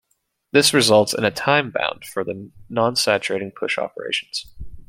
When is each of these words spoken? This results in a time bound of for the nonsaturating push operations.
This 0.51 0.73
results 0.73 1.13
in 1.13 1.23
a 1.25 1.29
time 1.29 1.69
bound 1.69 2.01
of 2.05 2.09
for 2.09 2.23
the 2.23 2.49
nonsaturating 2.71 3.53
push 3.53 3.77
operations. 3.77 4.51